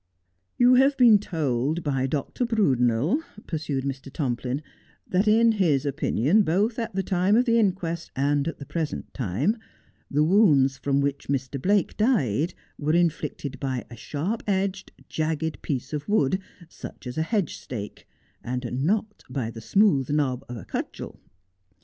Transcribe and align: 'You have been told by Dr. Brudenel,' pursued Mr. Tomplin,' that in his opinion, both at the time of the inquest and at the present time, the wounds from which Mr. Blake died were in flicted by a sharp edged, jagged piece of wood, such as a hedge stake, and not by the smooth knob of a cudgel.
'You 0.57 0.73
have 0.73 0.97
been 0.97 1.19
told 1.19 1.83
by 1.83 2.07
Dr. 2.07 2.43
Brudenel,' 2.43 3.21
pursued 3.45 3.83
Mr. 3.83 4.11
Tomplin,' 4.11 4.63
that 5.11 5.27
in 5.27 5.51
his 5.51 5.85
opinion, 5.85 6.41
both 6.41 6.79
at 6.79 6.95
the 6.95 7.03
time 7.03 7.35
of 7.37 7.45
the 7.45 7.59
inquest 7.59 8.09
and 8.15 8.47
at 8.47 8.57
the 8.57 8.65
present 8.65 9.13
time, 9.13 9.57
the 10.09 10.23
wounds 10.23 10.79
from 10.79 11.01
which 11.01 11.27
Mr. 11.27 11.61
Blake 11.61 11.95
died 11.97 12.55
were 12.79 12.93
in 12.95 13.11
flicted 13.11 13.59
by 13.59 13.85
a 13.91 13.95
sharp 13.95 14.41
edged, 14.47 14.91
jagged 15.07 15.61
piece 15.61 15.93
of 15.93 16.09
wood, 16.09 16.39
such 16.67 17.05
as 17.05 17.15
a 17.15 17.21
hedge 17.21 17.57
stake, 17.57 18.07
and 18.43 18.83
not 18.83 19.23
by 19.29 19.51
the 19.51 19.61
smooth 19.61 20.09
knob 20.09 20.43
of 20.49 20.57
a 20.57 20.65
cudgel. 20.65 21.19